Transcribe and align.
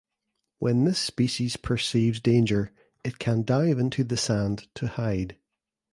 When 0.57 0.85
this 0.85 0.97
species 0.97 1.57
perceives 1.57 2.19
danger 2.19 2.71
it 3.03 3.19
can 3.19 3.43
dive 3.45 3.77
into 3.77 4.03
the 4.03 4.17
sand 4.17 4.65
to 4.73 4.87
hide. 4.87 5.37